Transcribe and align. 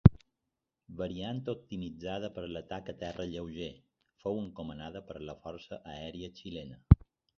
Variant 1.01 1.41
optimitzada 1.51 2.31
per 2.37 2.45
l'atac 2.55 2.89
a 2.93 2.95
terra 3.03 3.27
lleuger, 3.33 3.69
fou 4.25 4.41
encomanada 4.47 5.07
per 5.11 5.21
la 5.29 5.37
Força 5.45 5.81
Aèria 5.97 6.33
Xilena. 6.41 6.81